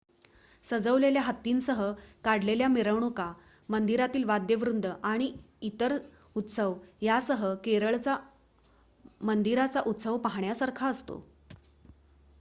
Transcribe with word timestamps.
सजवलेल्या 0.63 1.21
हत्तींसह 1.21 1.81
काढलेल्या 2.23 2.67
मिरवणुका 2.67 3.31
मंदिरातील 3.69 4.23
वाद्यवृंद 4.23 4.85
आणि 5.03 5.31
इतर 5.63 5.97
उत्सव 6.35 6.73
यांसह 7.01 7.53
केरळचा 7.63 8.17
मंदिरांचा 9.21 9.81
उत्सव 9.85 10.17
पाहण्यासारखा 10.19 10.87
असतो 10.87 11.21